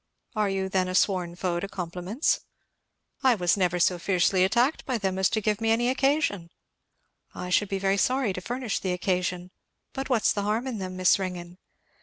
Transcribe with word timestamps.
"Are 0.35 0.49
you 0.49 0.67
then 0.67 0.87
a 0.87 0.95
sworn 0.95 1.35
foe 1.35 1.59
to 1.59 1.67
compliments?" 1.67 2.39
"I 3.21 3.35
was 3.35 3.55
never 3.55 3.79
so 3.79 3.99
fiercely 3.99 4.43
attacked 4.43 4.83
by 4.83 4.97
them 4.97 5.19
as 5.19 5.29
to 5.29 5.41
give 5.41 5.61
me 5.61 5.69
any 5.69 5.89
occasion." 5.89 6.49
"I 7.35 7.51
should 7.51 7.69
be 7.69 7.77
very 7.77 7.97
sorry 7.97 8.33
to 8.33 8.41
furnish 8.41 8.79
the 8.79 8.93
occasion, 8.93 9.51
but 9.93 10.09
what's 10.09 10.33
the 10.33 10.41
harm 10.41 10.65
in 10.65 10.79
them, 10.79 10.97
Miss 10.97 11.19
Ringgan?" 11.19 11.59